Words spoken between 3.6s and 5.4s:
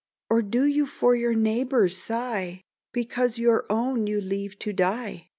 own you leave to die?